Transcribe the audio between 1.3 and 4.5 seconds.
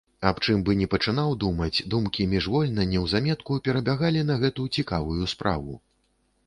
думаць, думкі міжвольна, неўзаметку перабягалі на